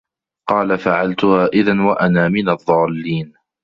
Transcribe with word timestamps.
قالَ 0.49 0.77
فَعَلتُها 0.77 1.45
إِذًا 1.45 1.81
وَأَنا 1.81 2.27
مِنَ 2.29 2.49
الضّالّينَ 2.49 3.33